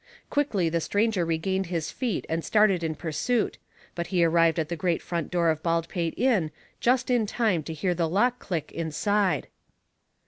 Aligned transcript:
Quickly 0.31 0.67
the 0.67 0.81
stranger 0.81 1.23
regained 1.23 1.67
his 1.67 1.91
feet 1.91 2.25
and 2.27 2.43
started 2.43 2.83
in 2.83 2.95
pursuit, 2.95 3.59
but 3.93 4.07
he 4.07 4.23
arrived 4.23 4.57
at 4.57 4.67
the 4.67 4.75
great 4.75 4.99
front 4.99 5.29
door 5.29 5.51
of 5.51 5.61
Baldpate 5.61 6.15
Inn 6.17 6.49
just 6.79 7.11
in 7.11 7.27
time 7.27 7.61
to 7.61 7.71
hear 7.71 7.93
the 7.93 8.09
lock 8.09 8.39
click 8.39 8.71
inside. 8.71 9.45